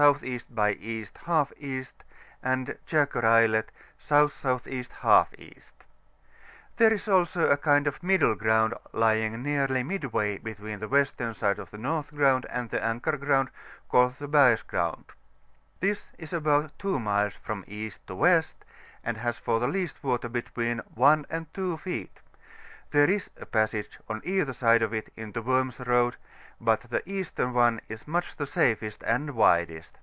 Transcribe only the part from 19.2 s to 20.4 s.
for the least water